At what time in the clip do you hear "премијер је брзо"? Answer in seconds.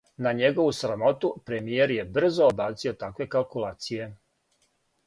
1.51-2.49